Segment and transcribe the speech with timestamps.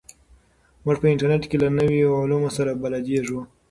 [0.83, 3.39] موږ په انټرنیټ کې له نویو علومو سره بلدېږو.